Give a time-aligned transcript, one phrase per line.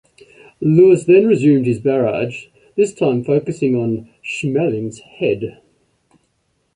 [0.59, 5.61] Louis then resumed his barrage, this time focusing on Schmeling's head.